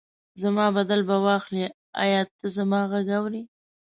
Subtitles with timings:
[0.41, 1.63] زما بدل به واخلي،
[2.03, 3.41] ایا ته زما غږ اورې؟